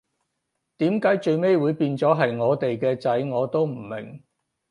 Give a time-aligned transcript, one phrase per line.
[0.77, 4.23] 點解最尾會變咗係我哋嘅仔，我都唔明